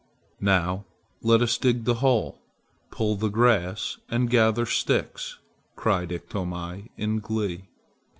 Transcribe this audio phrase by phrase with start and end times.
[0.39, 0.85] "Now
[1.21, 2.41] let us dig the hole,
[2.89, 5.37] pull the grass, and gather sticks,"
[5.75, 7.65] cried Iktomi in glee.